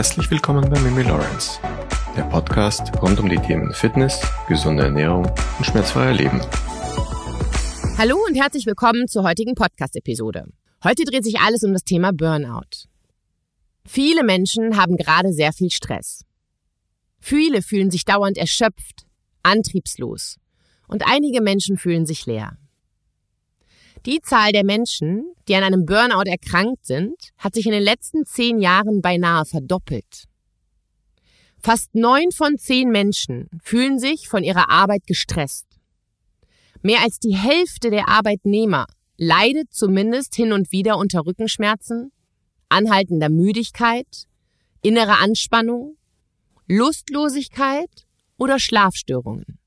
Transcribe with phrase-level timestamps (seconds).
[0.00, 1.60] Herzlich willkommen bei Mimi Lawrence,
[2.16, 5.26] der Podcast rund um die Themen Fitness, gesunde Ernährung
[5.58, 6.40] und schmerzfreier Leben.
[7.98, 10.46] Hallo und herzlich willkommen zur heutigen Podcast-Episode.
[10.82, 12.88] Heute dreht sich alles um das Thema Burnout.
[13.86, 16.24] Viele Menschen haben gerade sehr viel Stress.
[17.20, 19.04] Viele fühlen sich dauernd erschöpft,
[19.42, 20.38] antriebslos
[20.88, 22.56] und einige Menschen fühlen sich leer.
[24.06, 28.24] Die Zahl der Menschen, die an einem Burnout erkrankt sind, hat sich in den letzten
[28.24, 30.24] zehn Jahren beinahe verdoppelt.
[31.62, 35.66] Fast neun von zehn Menschen fühlen sich von ihrer Arbeit gestresst.
[36.82, 38.86] Mehr als die Hälfte der Arbeitnehmer
[39.18, 42.10] leidet zumindest hin und wieder unter Rückenschmerzen,
[42.70, 44.26] anhaltender Müdigkeit,
[44.80, 45.98] innere Anspannung,
[46.66, 48.06] Lustlosigkeit
[48.38, 49.59] oder Schlafstörungen.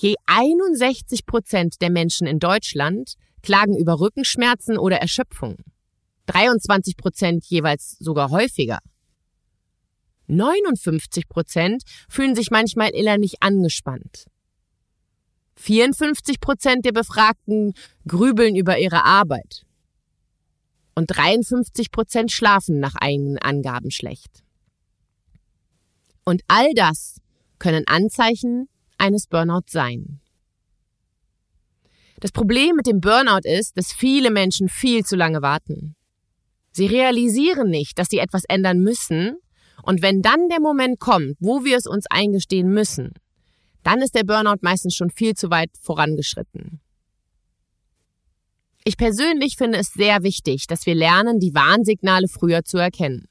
[0.00, 5.56] Je 61 Prozent der Menschen in Deutschland klagen über Rückenschmerzen oder Erschöpfung.
[6.26, 8.78] 23 Prozent jeweils sogar häufiger.
[10.28, 14.26] 59 Prozent fühlen sich manchmal innerlich angespannt.
[15.56, 17.74] 54 Prozent der Befragten
[18.06, 19.66] grübeln über ihre Arbeit.
[20.94, 24.44] Und 53 Prozent schlafen nach eigenen Angaben schlecht.
[26.22, 27.20] Und all das
[27.58, 30.20] können Anzeichen eines Burnouts sein.
[32.20, 35.94] Das Problem mit dem Burnout ist, dass viele Menschen viel zu lange warten.
[36.72, 39.36] Sie realisieren nicht, dass sie etwas ändern müssen,
[39.82, 43.14] und wenn dann der Moment kommt, wo wir es uns eingestehen müssen,
[43.84, 46.80] dann ist der Burnout meistens schon viel zu weit vorangeschritten.
[48.84, 53.28] Ich persönlich finde es sehr wichtig, dass wir lernen, die Warnsignale früher zu erkennen.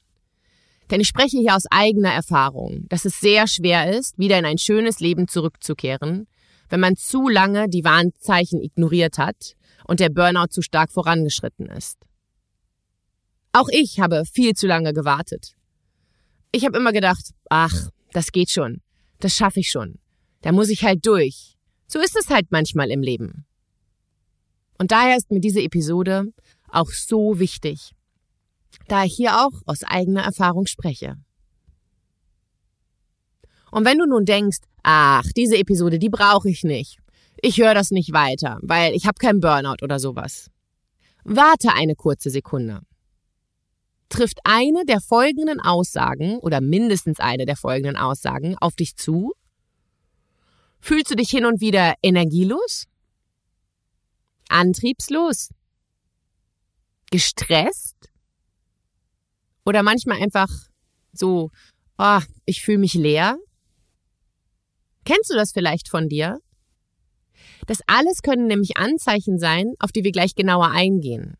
[0.90, 4.58] Denn ich spreche hier aus eigener Erfahrung, dass es sehr schwer ist, wieder in ein
[4.58, 6.26] schönes Leben zurückzukehren,
[6.68, 9.54] wenn man zu lange die Warnzeichen ignoriert hat
[9.86, 11.98] und der Burnout zu stark vorangeschritten ist.
[13.52, 15.54] Auch ich habe viel zu lange gewartet.
[16.52, 18.80] Ich habe immer gedacht, ach, das geht schon,
[19.20, 19.98] das schaffe ich schon,
[20.42, 21.56] da muss ich halt durch.
[21.86, 23.46] So ist es halt manchmal im Leben.
[24.78, 26.32] Und daher ist mir diese Episode
[26.70, 27.92] auch so wichtig
[28.86, 31.16] da ich hier auch aus eigener Erfahrung spreche.
[33.70, 36.98] Und wenn du nun denkst, ach, diese Episode, die brauche ich nicht.
[37.40, 40.50] Ich höre das nicht weiter, weil ich habe keinen Burnout oder sowas.
[41.24, 42.80] Warte eine kurze Sekunde.
[44.08, 49.34] Trifft eine der folgenden Aussagen oder mindestens eine der folgenden Aussagen auf dich zu?
[50.80, 52.86] Fühlst du dich hin und wieder energielos?
[54.48, 55.50] Antriebslos?
[57.10, 58.07] Gestresst?
[59.68, 60.48] Oder manchmal einfach
[61.12, 61.50] so,
[61.98, 63.36] oh, ich fühle mich leer.
[65.04, 66.40] Kennst du das vielleicht von dir?
[67.66, 71.36] Das alles können nämlich Anzeichen sein, auf die wir gleich genauer eingehen.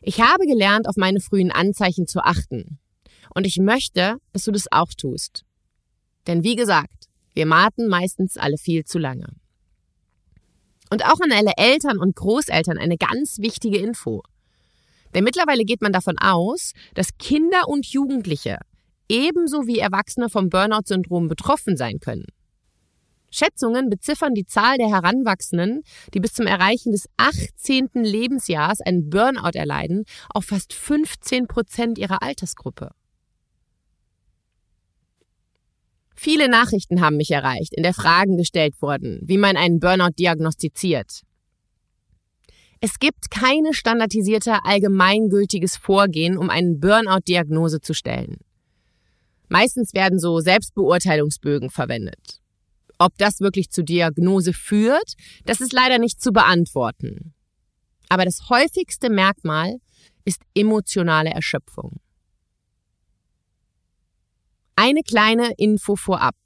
[0.00, 2.80] Ich habe gelernt, auf meine frühen Anzeichen zu achten.
[3.32, 5.44] Und ich möchte, dass du das auch tust.
[6.26, 9.28] Denn wie gesagt, wir warten meistens alle viel zu lange.
[10.90, 14.24] Und auch an alle Eltern und Großeltern eine ganz wichtige Info.
[15.18, 18.58] Denn mittlerweile geht man davon aus, dass Kinder und Jugendliche
[19.08, 22.26] ebenso wie Erwachsene vom Burnout-Syndrom betroffen sein können.
[23.28, 25.82] Schätzungen beziffern die Zahl der Heranwachsenden,
[26.14, 27.88] die bis zum Erreichen des 18.
[27.94, 32.92] Lebensjahres einen Burnout erleiden, auf fast 15 Prozent ihrer Altersgruppe.
[36.14, 41.22] Viele Nachrichten haben mich erreicht, in der Fragen gestellt wurden, wie man einen Burnout diagnostiziert.
[42.80, 48.36] Es gibt keine standardisierte allgemeingültiges Vorgehen, um eine Burnout-Diagnose zu stellen.
[49.48, 52.40] Meistens werden so Selbstbeurteilungsbögen verwendet.
[52.98, 57.34] Ob das wirklich zur Diagnose führt, das ist leider nicht zu beantworten.
[58.08, 59.76] Aber das häufigste Merkmal
[60.24, 62.00] ist emotionale Erschöpfung.
[64.76, 66.36] Eine kleine Info vorab.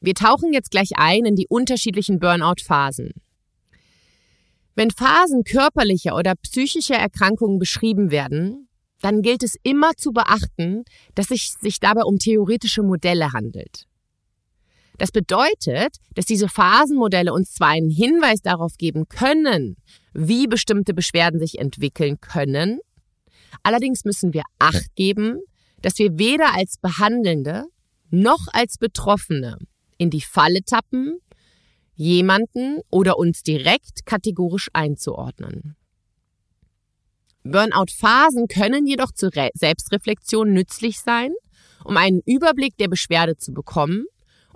[0.00, 3.12] Wir tauchen jetzt gleich ein in die unterschiedlichen Burnout-Phasen.
[4.80, 8.66] Wenn Phasen körperlicher oder psychischer Erkrankungen beschrieben werden,
[9.02, 10.84] dann gilt es immer zu beachten,
[11.14, 13.84] dass es sich dabei um theoretische Modelle handelt.
[14.96, 19.76] Das bedeutet, dass diese Phasenmodelle uns zwar einen Hinweis darauf geben können,
[20.14, 22.80] wie bestimmte Beschwerden sich entwickeln können,
[23.62, 25.40] allerdings müssen wir Acht geben,
[25.82, 27.66] dass wir weder als Behandelnde
[28.08, 29.58] noch als Betroffene
[29.98, 31.18] in die Falle tappen,
[32.00, 35.76] jemanden oder uns direkt kategorisch einzuordnen.
[37.44, 41.32] Burnout-Phasen können jedoch zur Re Selbstreflexion nützlich sein,
[41.84, 44.06] um einen Überblick der Beschwerde zu bekommen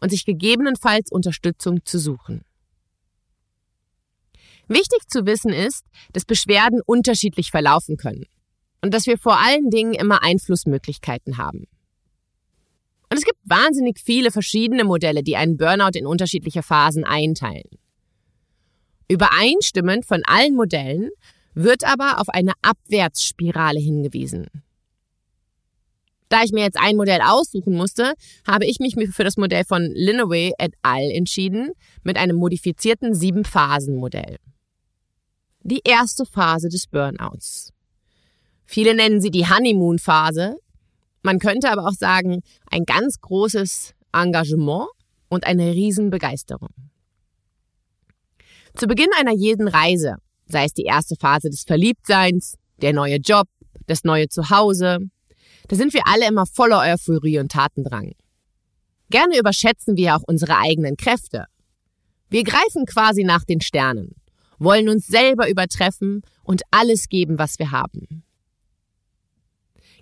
[0.00, 2.46] und sich gegebenenfalls Unterstützung zu suchen.
[4.66, 8.24] Wichtig zu wissen ist, dass Beschwerden unterschiedlich verlaufen können.
[8.80, 11.64] und dass wir vor allen Dingen immer Einflussmöglichkeiten haben.
[13.14, 17.70] Und es gibt wahnsinnig viele verschiedene Modelle, die einen Burnout in unterschiedliche Phasen einteilen.
[19.06, 21.10] Übereinstimmend von allen Modellen
[21.54, 24.48] wird aber auf eine Abwärtsspirale hingewiesen.
[26.28, 28.14] Da ich mir jetzt ein Modell aussuchen musste,
[28.48, 31.08] habe ich mich für das Modell von Linaway et al.
[31.12, 31.70] entschieden
[32.02, 34.38] mit einem modifizierten Sieben-Phasen-Modell.
[35.60, 37.72] Die erste Phase des Burnouts.
[38.64, 40.56] Viele nennen sie die Honeymoon-Phase.
[41.24, 44.88] Man könnte aber auch sagen, ein ganz großes Engagement
[45.30, 46.68] und eine Riesenbegeisterung.
[48.74, 50.16] Zu Beginn einer jeden Reise,
[50.46, 53.48] sei es die erste Phase des Verliebtseins, der neue Job,
[53.86, 54.98] das neue Zuhause,
[55.68, 58.12] da sind wir alle immer voller Euphorie und Tatendrang.
[59.08, 61.46] Gerne überschätzen wir auch unsere eigenen Kräfte.
[62.28, 64.14] Wir greifen quasi nach den Sternen,
[64.58, 68.24] wollen uns selber übertreffen und alles geben, was wir haben.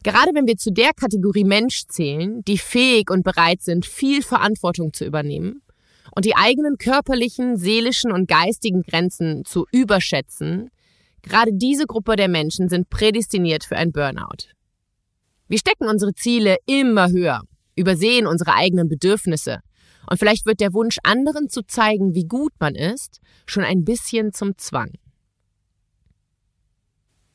[0.02, 4.92] Gerade wenn wir zu der Kategorie Mensch zählen, die fähig und bereit sind, viel Verantwortung
[4.92, 5.62] zu übernehmen,
[6.14, 10.70] und die eigenen körperlichen, seelischen und geistigen Grenzen zu überschätzen,
[11.22, 14.48] gerade diese Gruppe der Menschen sind prädestiniert für ein Burnout.
[15.48, 17.42] Wir stecken unsere Ziele immer höher,
[17.76, 19.60] übersehen unsere eigenen Bedürfnisse
[20.08, 24.32] und vielleicht wird der Wunsch, anderen zu zeigen, wie gut man ist, schon ein bisschen
[24.32, 24.92] zum Zwang.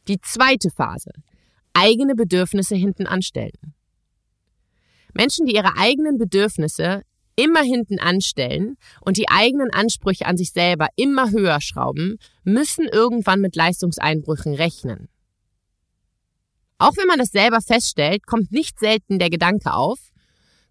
[0.08, 1.12] Die zweite Phase.
[1.80, 3.76] Eigene Bedürfnisse hinten anstellen.
[5.14, 7.04] Menschen, die ihre eigenen Bedürfnisse
[7.36, 13.42] immer hinten anstellen und die eigenen Ansprüche an sich selber immer höher schrauben, müssen irgendwann
[13.42, 15.08] mit Leistungseinbrüchen rechnen.
[16.80, 20.00] Auch wenn man das selber feststellt, kommt nicht selten der Gedanke auf,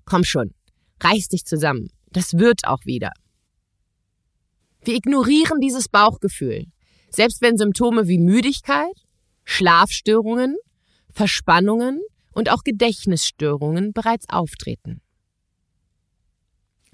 [0.04, 0.54] komm schon,
[1.00, 3.12] reiß dich zusammen, das wird auch wieder.
[4.82, 6.66] Wir ignorieren dieses Bauchgefühl,
[7.10, 8.94] selbst wenn Symptome wie Müdigkeit,
[9.44, 10.56] Schlafstörungen,
[11.16, 12.02] Verspannungen
[12.32, 15.00] und auch Gedächtnisstörungen bereits auftreten.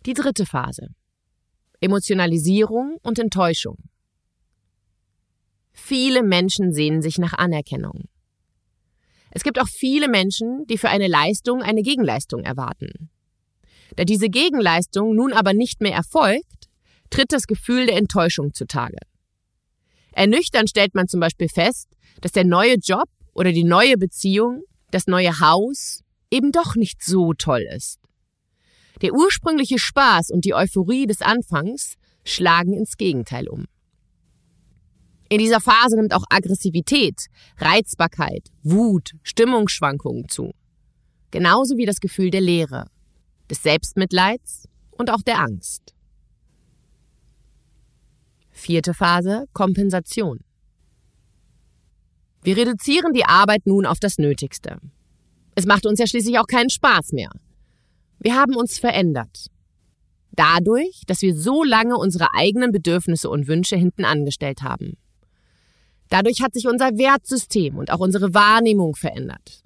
[0.06, 0.90] Die dritte Phase.
[1.80, 3.78] Emotionalisierung und Enttäuschung.
[5.72, 8.04] Viele Menschen sehnen sich nach Anerkennung.
[9.32, 13.10] Es gibt auch viele Menschen, die für eine Leistung eine Gegenleistung erwarten.
[13.96, 16.68] Da diese Gegenleistung nun aber nicht mehr erfolgt,
[17.10, 18.98] tritt das Gefühl der Enttäuschung zutage.
[20.12, 21.88] Ernüchtern stellt man zum Beispiel fest,
[22.20, 27.34] dass der neue Job oder die neue Beziehung, das neue Haus eben doch nicht so
[27.34, 27.98] toll ist.
[29.00, 31.94] Der ursprüngliche Spaß und die Euphorie des Anfangs
[32.24, 33.66] schlagen ins Gegenteil um.
[35.28, 37.26] In dieser Phase nimmt auch Aggressivität,
[37.56, 40.52] Reizbarkeit, Wut, Stimmungsschwankungen zu.
[41.30, 42.88] Genauso wie das Gefühl der Leere,
[43.48, 45.94] des Selbstmitleids und auch der Angst.
[48.50, 50.40] Vierte Phase Kompensation.
[52.42, 54.78] Wir reduzieren die Arbeit nun auf das Nötigste.
[55.54, 57.30] Es macht uns ja schließlich auch keinen Spaß mehr.
[58.18, 59.46] Wir haben uns verändert.
[60.32, 64.96] Dadurch, dass wir so lange unsere eigenen Bedürfnisse und Wünsche hinten angestellt haben.
[66.08, 69.62] Dadurch hat sich unser Wertsystem und auch unsere Wahrnehmung verändert.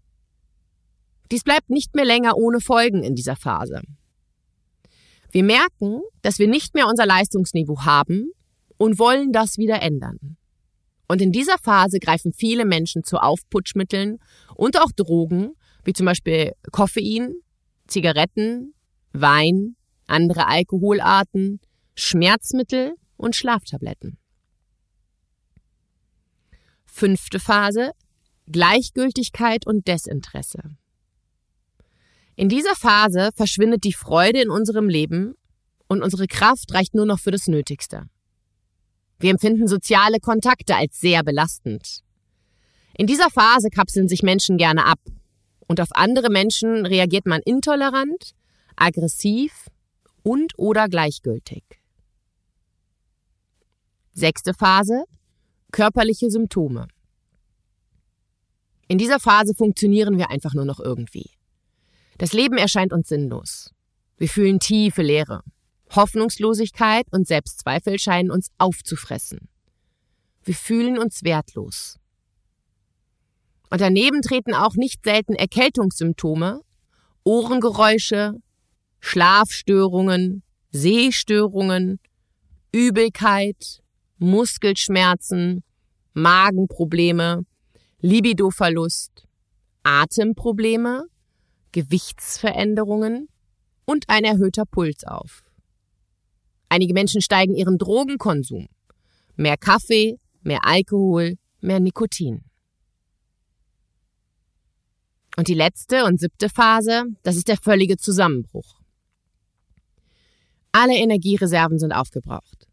[1.31, 3.81] Dies bleibt nicht mehr länger ohne Folgen in dieser Phase.
[5.31, 8.31] Wir merken, dass wir nicht mehr unser Leistungsniveau haben
[8.77, 10.37] und wollen das wieder ändern.
[11.09, 14.19] Und in dieser Phase greifen viele Menschen zu Aufputschmitteln
[14.55, 15.53] und auch Drogen,
[15.85, 17.35] wie zum Beispiel Koffein,
[17.87, 18.75] Zigaretten,
[19.13, 19.77] Wein,
[20.07, 21.61] andere Alkoholarten,
[21.95, 24.19] Schmerzmittel und Schlaftabletten.
[26.87, 27.93] Fünfte Phase
[28.51, 30.77] Gleichgültigkeit und Desinteresse.
[32.37, 35.35] In dieser Phase verschwindet die Freude in unserem Leben
[35.89, 38.09] und unsere Kraft reicht nur noch für das Nötigste.
[39.19, 42.03] Wir empfinden soziale Kontakte als sehr belastend.
[42.99, 45.01] In dieser Phase kapseln sich Menschen gerne ab
[45.67, 48.35] und auf andere Menschen reagiert man intolerant,
[48.77, 49.69] aggressiv
[50.23, 51.63] und oder gleichgültig.
[54.13, 55.05] Sechste Phase.
[55.73, 56.89] Körperliche Symptome.
[58.89, 61.31] In dieser Phase funktionieren wir einfach nur noch irgendwie.
[62.17, 63.75] Das Leben erscheint uns sinnlos.
[64.17, 65.43] Wir fühlen tiefe Leere.
[65.95, 69.49] Hoffnungslosigkeit und Selbstzweifel scheinen uns aufzufressen.
[70.43, 71.99] Wir fühlen uns wertlos.
[73.71, 76.61] Und daneben treten auch nicht selten Erkältungssymptome,
[77.25, 78.35] Ohrengeräusche,
[79.01, 81.99] Schlafstörungen, Sehstörungen,
[82.73, 83.83] Übelkeit,
[84.19, 85.65] Muskelschmerzen,
[86.13, 87.45] Magenprobleme,
[88.01, 89.27] Libidoverlust,
[89.83, 91.07] Atemprobleme,
[91.73, 93.29] Gewichtsveränderungen
[93.85, 95.46] und ein erhöhter Puls auf.
[96.69, 98.69] Einige Menschen steigen ihren Drogenkonsum.
[99.37, 102.45] Mehr Kaffee, mehr Alkohol, mehr Nikotin.
[105.37, 108.81] Und die letzte und siebte Phase, das ist der völlige Zusammenbruch.
[110.73, 112.67] Alle Energiereserven sind aufgebraucht.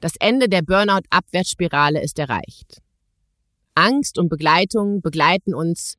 [0.00, 2.82] Das Ende der Burnout-Abwärtsspirale ist erreicht.
[3.74, 5.96] Angst und Begleitung begleiten uns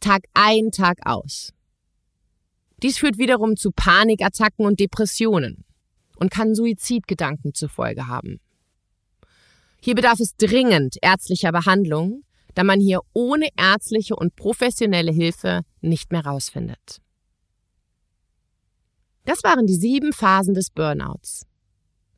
[0.00, 1.52] Tag ein, Tag aus.
[2.82, 5.64] Dies führt wiederum zu Panikattacken und Depressionen
[6.16, 8.40] und kann Suizidgedanken zur Folge haben.
[9.80, 12.22] Hier bedarf es dringend ärztlicher Behandlung,
[12.54, 17.00] da man hier ohne ärztliche und professionelle Hilfe nicht mehr rausfindet.
[19.24, 21.46] Das waren die sieben Phasen des Burnouts.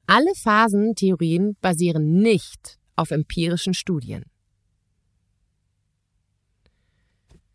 [0.06, 4.24] Alle Phasentheorien basieren nicht auf empirischen Studien.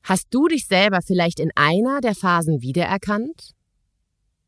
[0.03, 3.53] Hast du dich selber vielleicht in einer der Phasen wiedererkannt?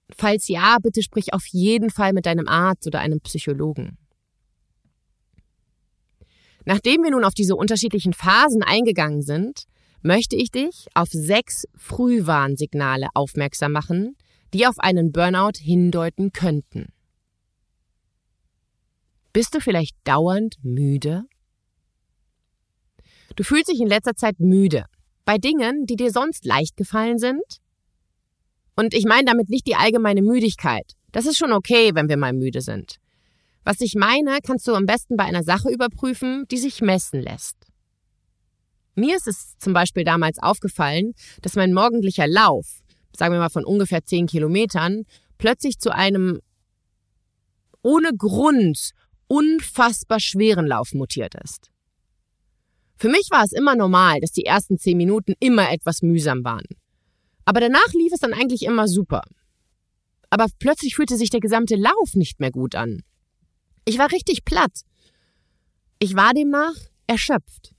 [0.09, 3.97] Falls ja, bitte sprich auf jeden Fall mit deinem Arzt oder einem Psychologen.
[6.65, 9.65] Nachdem wir nun auf diese unterschiedlichen Phasen eingegangen sind,
[10.01, 14.15] möchte ich dich auf sechs Frühwarnsignale aufmerksam machen,
[14.53, 16.88] die auf einen Burnout hindeuten könnten.
[19.33, 21.25] Bist du vielleicht dauernd müde?
[23.35, 24.85] Du fühlst dich in letzter Zeit müde
[25.25, 27.43] bei Dingen, die dir sonst leicht gefallen sind?
[28.75, 30.94] Und ich meine damit nicht die allgemeine Müdigkeit.
[31.12, 32.98] Das ist schon okay, wenn wir mal müde sind.
[33.63, 37.55] Was ich meine, kannst du am besten bei einer Sache überprüfen, die sich messen lässt.
[38.96, 42.82] Mir ist es zum Beispiel damals aufgefallen, dass mein morgendlicher Lauf,
[43.15, 45.03] sagen wir mal von ungefähr zehn Kilometern,
[45.38, 46.39] plötzlich zu einem
[47.82, 48.91] ohne Grund
[49.27, 51.72] unfassbar schweren Lauf mutiert ist.
[52.98, 56.65] Für mich war es immer normal, dass die ersten zehn Minuten immer etwas mühsam waren.
[57.45, 59.21] Aber danach lief es dann eigentlich immer super.
[60.29, 63.03] Aber plötzlich fühlte sich der gesamte Lauf nicht mehr gut an.
[63.85, 64.81] Ich war richtig platt.
[65.99, 66.75] Ich war demnach
[67.07, 67.73] erschöpft.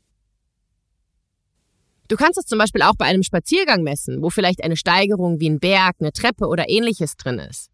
[2.09, 5.51] Du kannst es zum Beispiel auch bei einem Spaziergang messen, wo vielleicht eine Steigerung wie
[5.51, 7.71] ein Berg, eine Treppe oder ähnliches drin ist.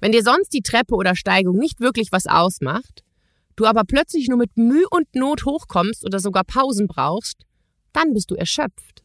[0.00, 3.04] Wenn dir sonst die Treppe oder Steigung nicht wirklich was ausmacht,
[3.54, 7.46] du aber plötzlich nur mit Mühe und Not hochkommst oder sogar Pausen brauchst,
[7.92, 9.01] dann bist du erschöpft.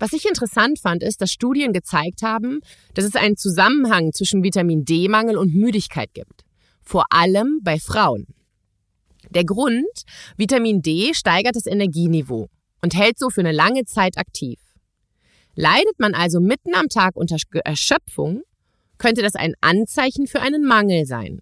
[0.00, 2.60] Was ich interessant fand, ist, dass Studien gezeigt haben,
[2.94, 6.42] dass es einen Zusammenhang zwischen Vitamin D-Mangel und Müdigkeit gibt.
[6.82, 8.26] Vor allem bei Frauen.
[9.28, 9.84] Der Grund,
[10.38, 12.48] Vitamin D steigert das Energieniveau
[12.80, 14.58] und hält so für eine lange Zeit aktiv.
[15.54, 18.42] Leidet man also mitten am Tag unter Erschöpfung,
[18.96, 21.40] könnte das ein Anzeichen für einen Mangel sein.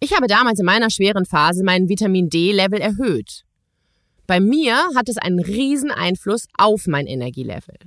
[0.00, 3.44] Ich habe damals in meiner schweren Phase meinen Vitamin D-Level erhöht
[4.28, 7.78] bei mir hat es einen riesen Einfluss auf mein Energielevel.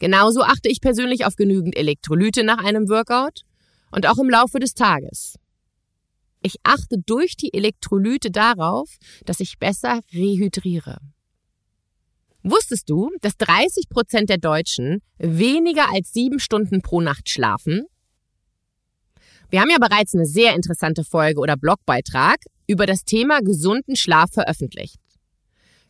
[0.00, 3.42] Genauso achte ich persönlich auf genügend Elektrolyte nach einem Workout
[3.92, 5.38] und auch im Laufe des Tages.
[6.42, 10.98] Ich achte durch die Elektrolyte darauf, dass ich besser rehydriere.
[12.42, 17.86] Wusstest du, dass 30 Prozent der Deutschen weniger als sieben Stunden pro Nacht schlafen?
[19.48, 24.32] Wir haben ja bereits eine sehr interessante Folge oder Blogbeitrag über das Thema gesunden Schlaf
[24.32, 25.05] veröffentlicht.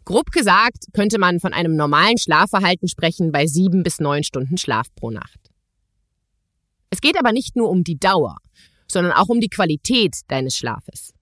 [0.07, 4.87] Grob gesagt könnte man von einem normalen Schlafverhalten sprechen bei sieben bis neun Stunden Schlaf
[4.95, 5.51] pro Nacht.
[6.91, 8.37] Es geht aber nicht nur um die Dauer,
[8.87, 11.13] sondern auch um die Qualität deines Schlafes.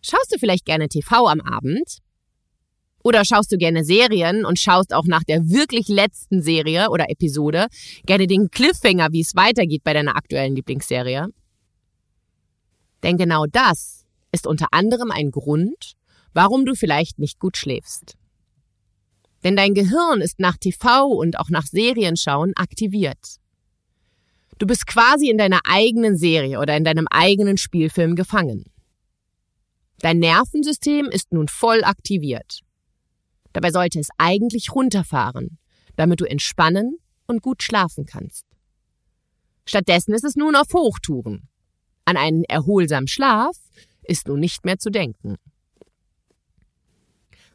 [0.00, 1.98] Schaust du vielleicht gerne TV am Abend?
[3.02, 7.66] Oder schaust du gerne Serien und schaust auch nach der wirklich letzten Serie oder Episode
[8.04, 11.26] gerne den Cliffhanger, wie es weitergeht bei deiner aktuellen Lieblingsserie?
[13.02, 15.95] Denn genau das ist unter anderem ein Grund,
[16.36, 18.14] warum du vielleicht nicht gut schläfst.
[19.42, 23.38] Denn dein Gehirn ist nach TV und auch nach Serienschauen aktiviert.
[24.58, 28.66] Du bist quasi in deiner eigenen Serie oder in deinem eigenen Spielfilm gefangen.
[30.00, 32.60] Dein Nervensystem ist nun voll aktiviert.
[33.54, 35.56] Dabei sollte es eigentlich runterfahren,
[35.96, 38.44] damit du entspannen und gut schlafen kannst.
[39.64, 41.48] Stattdessen ist es nun auf Hochtouren.
[42.04, 43.56] An einen erholsamen Schlaf
[44.02, 45.36] ist nun nicht mehr zu denken.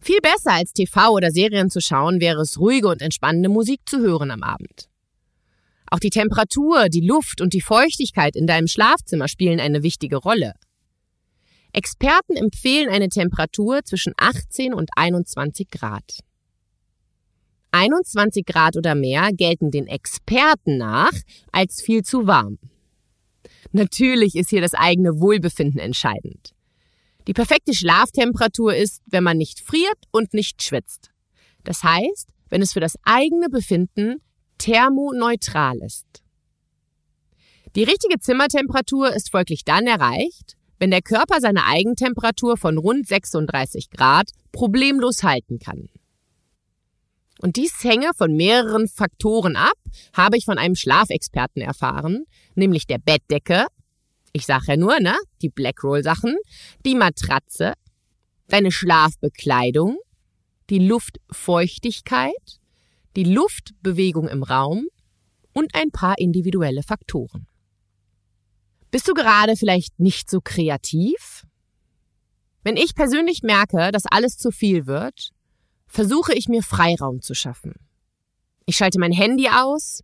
[0.04, 4.00] Viel besser als TV oder Serien zu schauen, wäre es ruhige und entspannende Musik zu
[4.00, 4.90] hören am Abend.
[5.92, 10.54] Auch die Temperatur, die Luft und die Feuchtigkeit in deinem Schlafzimmer spielen eine wichtige Rolle.
[11.74, 16.20] Experten empfehlen eine Temperatur zwischen 18 und 21 Grad.
[17.72, 21.14] 21 Grad oder mehr gelten den Experten nach
[21.52, 22.58] als viel zu warm.
[23.72, 26.54] Natürlich ist hier das eigene Wohlbefinden entscheidend.
[27.32, 31.12] Die perfekte Schlaftemperatur ist, wenn man nicht friert und nicht schwitzt.
[31.64, 34.18] Das heißt, wenn es für das eigene Befinden
[34.58, 36.24] thermoneutral ist.
[37.78, 43.92] Die richtige Zimmertemperatur ist folglich dann erreicht, wenn der Körper seine Eigentemperatur von rund 36
[43.92, 45.88] Grad problemlos halten kann.
[47.40, 49.78] Und dies hänge von mehreren Faktoren ab,
[50.12, 53.68] habe ich von einem Schlafexperten erfahren, nämlich der Bettdecke,
[54.34, 56.36] ich sage ja nur, ne, die Blackroll-Sachen,
[56.86, 57.74] die Matratze,
[58.48, 59.98] deine Schlafbekleidung,
[60.70, 62.60] die Luftfeuchtigkeit,
[63.16, 64.88] die Luftbewegung im Raum
[65.54, 67.48] und ein paar individuelle Faktoren.
[68.90, 71.46] Bist du gerade vielleicht nicht so kreativ?
[72.64, 75.32] Wenn ich persönlich merke, dass alles zu viel wird,
[75.88, 77.74] versuche ich mir Freiraum zu schaffen.
[78.66, 80.04] Ich schalte mein Handy aus,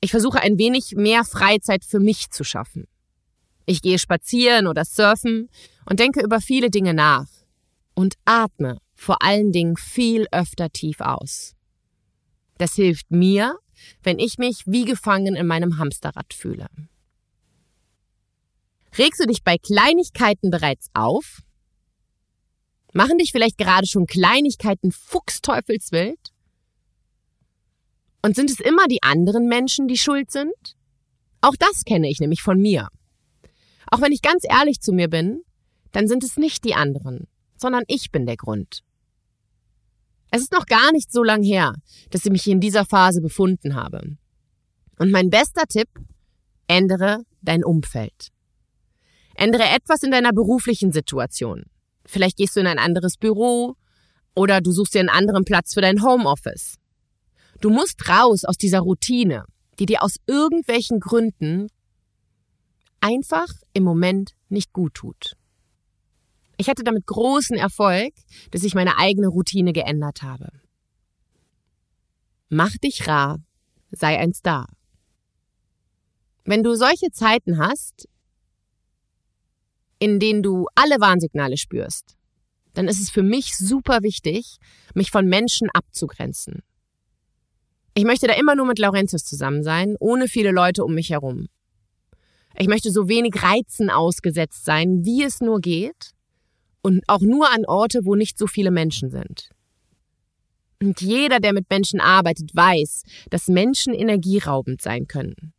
[0.00, 2.86] ich versuche ein wenig mehr Freizeit für mich zu schaffen.
[3.66, 5.48] Ich gehe spazieren oder surfen
[5.84, 7.28] und denke über viele Dinge nach
[7.94, 11.54] und atme vor allen Dingen viel öfter tief aus.
[12.58, 13.58] Das hilft mir,
[14.02, 16.66] wenn ich mich wie gefangen in meinem Hamsterrad fühle.
[18.98, 21.42] Regst du dich bei Kleinigkeiten bereits auf?
[22.92, 26.18] Machen dich vielleicht gerade schon Kleinigkeiten fuchsteufelswild?
[28.20, 30.76] Und sind es immer die anderen Menschen, die schuld sind?
[31.40, 32.88] Auch das kenne ich nämlich von mir.
[33.92, 35.42] Auch wenn ich ganz ehrlich zu mir bin,
[35.92, 38.80] dann sind es nicht die anderen, sondern ich bin der Grund.
[40.30, 41.74] Es ist noch gar nicht so lang her,
[42.08, 44.16] dass ich mich in dieser Phase befunden habe.
[44.98, 45.90] Und mein bester Tipp,
[46.68, 48.28] ändere dein Umfeld.
[49.34, 51.64] Ändere etwas in deiner beruflichen Situation.
[52.06, 53.76] Vielleicht gehst du in ein anderes Büro
[54.34, 56.78] oder du suchst dir einen anderen Platz für dein Homeoffice.
[57.60, 59.44] Du musst raus aus dieser Routine,
[59.78, 61.68] die dir aus irgendwelchen Gründen
[63.02, 65.36] einfach im Moment nicht gut tut.
[66.56, 68.14] Ich hatte damit großen Erfolg,
[68.50, 70.48] dass ich meine eigene Routine geändert habe.
[72.48, 73.40] Mach dich rar,
[73.90, 74.68] sei ein Star.
[76.44, 78.08] Wenn du solche Zeiten hast,
[79.98, 82.16] in denen du alle Warnsignale spürst,
[82.74, 84.56] dann ist es für mich super wichtig,
[84.94, 86.62] mich von Menschen abzugrenzen.
[87.94, 91.48] Ich möchte da immer nur mit Laurentius zusammen sein, ohne viele Leute um mich herum.
[92.56, 96.12] Ich möchte so wenig Reizen ausgesetzt sein, wie es nur geht,
[96.82, 99.50] und auch nur an Orte, wo nicht so viele Menschen sind.
[100.82, 105.52] Und jeder, der mit Menschen arbeitet, weiß, dass Menschen energieraubend sein können.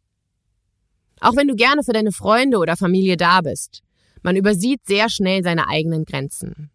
[1.22, 3.82] Auch wenn du gerne für deine Freunde oder Familie da bist,
[4.22, 6.72] man übersieht sehr schnell seine eigenen Grenzen.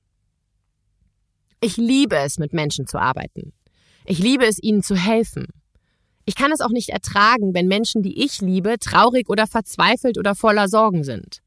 [1.61, 3.53] Ich liebe es, mit Menschen zu arbeiten.
[4.07, 5.49] Ich liebe es, ihnen zu helfen.
[6.29, 10.35] Ich kann es auch nicht ertragen, wenn Menschen, die ich liebe, traurig oder verzweifelt oder
[10.35, 11.39] voller Sorgen sind.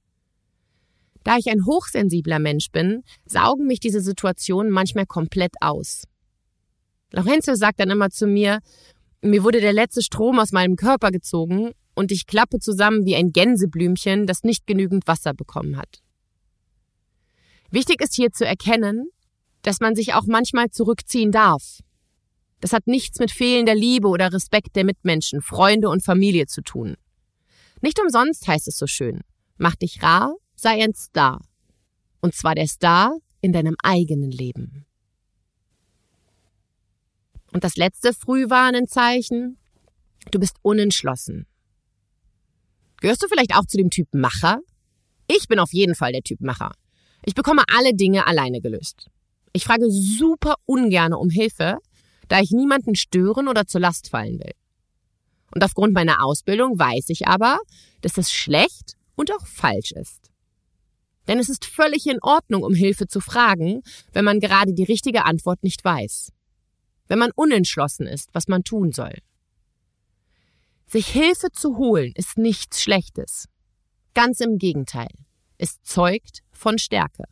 [1.23, 6.05] Da ich ein hochsensibler Mensch bin, saugen mich diese Situationen manchmal komplett aus.
[7.11, 8.57] Lorenzo sagt dann immer zu mir,
[9.21, 13.33] mir wurde der letzte Strom aus meinem Körper gezogen und ich klappe zusammen wie ein
[13.33, 16.01] Gänseblümchen, das nicht genügend Wasser bekommen hat.
[17.69, 19.09] Wichtig ist hier zu erkennen,
[19.61, 21.81] dass man sich auch manchmal zurückziehen darf.
[22.61, 26.95] Das hat nichts mit fehlender Liebe oder Respekt der Mitmenschen, Freunde und Familie zu tun.
[27.81, 29.21] Nicht umsonst heißt es so schön,
[29.57, 31.41] mach dich rar, sei ein Star.
[32.21, 34.85] Und zwar der Star in deinem eigenen Leben.
[37.51, 39.57] Und das letzte Frühwarnenzeichen,
[40.29, 41.47] du bist unentschlossen.
[43.01, 44.59] Gehörst du vielleicht auch zu dem Typ Macher?
[45.27, 46.71] Ich bin auf jeden Fall der Typ Macher.
[47.25, 49.09] Ich bekomme alle Dinge alleine gelöst.
[49.53, 51.79] Ich frage super ungerne um Hilfe,
[52.31, 54.53] da ich niemanden stören oder zur Last fallen will.
[55.53, 57.59] Und aufgrund meiner Ausbildung weiß ich aber,
[57.99, 60.31] dass das schlecht und auch falsch ist.
[61.27, 63.81] Denn es ist völlig in Ordnung, um Hilfe zu fragen,
[64.13, 66.31] wenn man gerade die richtige Antwort nicht weiß.
[67.09, 69.17] Wenn man unentschlossen ist, was man tun soll.
[70.87, 73.49] Sich Hilfe zu holen ist nichts Schlechtes.
[74.13, 75.11] Ganz im Gegenteil.
[75.57, 77.25] Es zeugt von Stärke.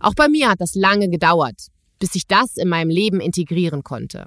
[0.00, 4.26] Auch bei mir hat das lange gedauert, bis ich das in meinem Leben integrieren konnte.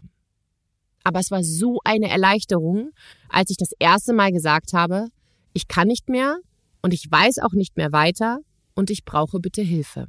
[1.03, 2.91] Aber es war so eine Erleichterung,
[3.29, 5.07] als ich das erste Mal gesagt habe,
[5.53, 6.37] ich kann nicht mehr
[6.81, 8.39] und ich weiß auch nicht mehr weiter
[8.75, 10.07] und ich brauche bitte Hilfe.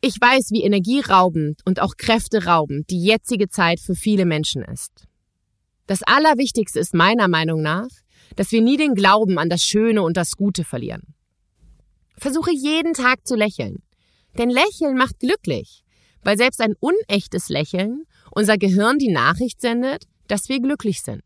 [0.00, 5.08] Ich weiß, wie energieraubend und auch kräfteraubend die jetzige Zeit für viele Menschen ist.
[5.88, 7.88] Das Allerwichtigste ist meiner Meinung nach,
[8.36, 11.14] dass wir nie den Glauben an das Schöne und das Gute verlieren.
[12.18, 13.82] Versuche jeden Tag zu lächeln.
[14.36, 15.82] Denn Lächeln macht glücklich,
[16.22, 21.24] weil selbst ein unechtes Lächeln unser Gehirn die Nachricht sendet, dass wir glücklich sind.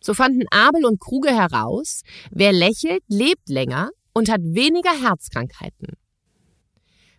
[0.00, 5.94] So fanden Abel und Kruge heraus, wer lächelt, lebt länger und hat weniger Herzkrankheiten.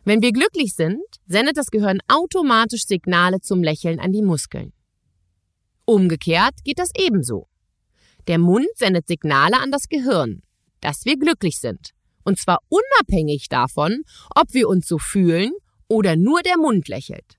[0.04, 4.72] Wenn wir glücklich sind, sendet das Gehirn automatisch Signale zum Lächeln an die Muskeln.
[5.86, 7.48] Umgekehrt geht das ebenso.
[8.28, 10.44] Der Mund sendet Signale an das Gehirn,
[10.80, 11.95] dass wir glücklich sind.
[12.26, 14.04] Und zwar unabhängig davon,
[14.36, 15.54] ob wir uns so fühlen
[15.88, 17.38] oder nur der Mund lächelt.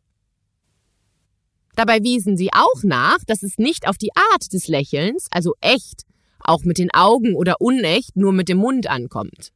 [1.75, 6.05] Dabei wiesen sie auch nach, dass es nicht auf die Art des Lächelns, also echt,
[6.41, 9.53] auch mit den Augen oder unecht, nur mit dem Mund ankommt.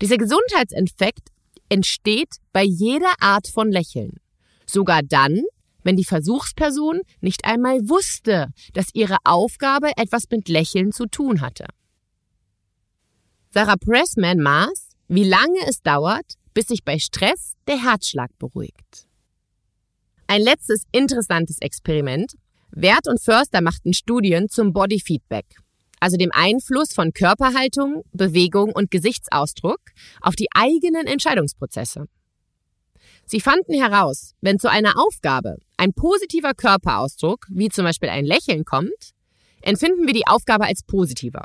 [0.00, 1.28] Dieser Gesundheitseffekt
[1.68, 4.18] entsteht bei jeder Art von Lächeln.
[4.66, 5.42] Sogar dann,
[5.84, 11.66] wenn die Versuchsperson nicht einmal wusste, dass ihre Aufgabe etwas mit Lächeln zu tun hatte.
[13.54, 19.06] Sarah Pressman maß, wie lange es dauert, bis sich bei Stress der Herzschlag beruhigt.
[20.26, 22.32] Ein letztes interessantes Experiment.
[22.70, 25.44] Wert und Förster machten Studien zum Body Feedback,
[26.00, 29.80] also dem Einfluss von Körperhaltung, Bewegung und Gesichtsausdruck
[30.22, 32.06] auf die eigenen Entscheidungsprozesse.
[33.26, 38.64] Sie fanden heraus, wenn zu einer Aufgabe ein positiver Körperausdruck, wie zum Beispiel ein Lächeln
[38.64, 39.12] kommt,
[39.60, 41.44] empfinden wir die Aufgabe als positiver.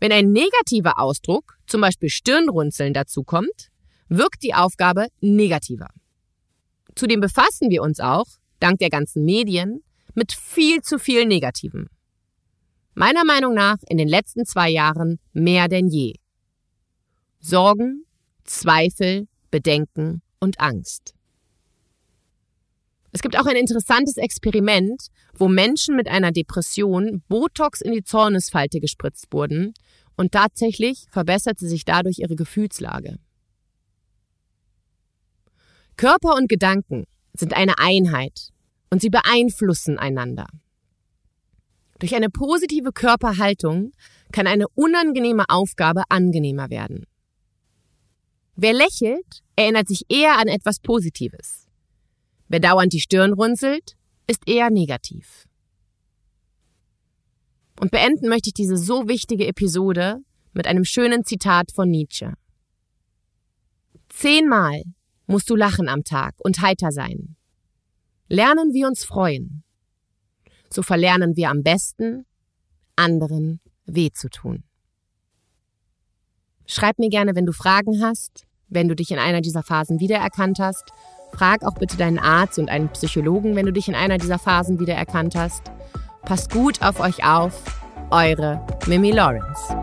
[0.00, 3.70] Wenn ein negativer Ausdruck, zum Beispiel Stirnrunzeln, dazukommt,
[4.08, 5.88] wirkt die Aufgabe negativer.
[6.94, 8.26] Zudem befassen wir uns auch,
[8.60, 9.82] dank der ganzen Medien,
[10.14, 11.88] mit viel zu viel Negativen.
[12.94, 16.14] Meiner Meinung nach in den letzten zwei Jahren mehr denn je.
[17.40, 18.04] Sorgen,
[18.44, 21.14] Zweifel, Bedenken und Angst.
[23.10, 28.80] Es gibt auch ein interessantes Experiment, wo Menschen mit einer Depression Botox in die Zornesfalte
[28.80, 29.74] gespritzt wurden
[30.16, 33.18] und tatsächlich verbesserte sich dadurch ihre Gefühlslage.
[35.96, 38.50] Körper und Gedanken sind eine Einheit
[38.90, 40.46] und sie beeinflussen einander.
[41.98, 43.92] Durch eine positive Körperhaltung
[44.32, 47.06] kann eine unangenehme Aufgabe angenehmer werden.
[48.56, 51.66] Wer lächelt, erinnert sich eher an etwas Positives.
[52.48, 53.96] Wer dauernd die Stirn runzelt,
[54.26, 55.46] ist eher negativ.
[57.80, 60.18] Und beenden möchte ich diese so wichtige Episode
[60.52, 62.34] mit einem schönen Zitat von Nietzsche.
[64.08, 64.82] Zehnmal
[65.26, 67.36] musst du lachen am Tag und heiter sein.
[68.28, 69.64] Lernen wir uns freuen.
[70.70, 72.26] So verlernen wir am besten,
[72.96, 74.64] anderen weh zu tun.
[76.66, 80.58] Schreib mir gerne, wenn du Fragen hast, wenn du dich in einer dieser Phasen wiedererkannt
[80.58, 80.92] hast.
[81.32, 84.78] Frag auch bitte deinen Arzt und einen Psychologen, wenn du dich in einer dieser Phasen
[84.78, 85.70] wiedererkannt hast.
[86.24, 87.52] Passt gut auf euch auf.
[88.10, 89.76] Eure Mimi Lawrence.